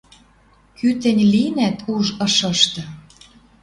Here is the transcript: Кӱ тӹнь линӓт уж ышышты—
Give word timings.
Кӱ 0.77 0.87
тӹнь 1.01 1.23
линӓт 1.31 1.77
уж 1.93 2.07
ышышты— 2.25 2.83